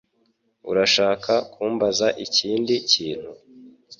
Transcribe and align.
Urashaka 0.69 1.33
kumbaza 1.53 2.07
ikindi 2.25 2.73
kintu? 2.91 3.31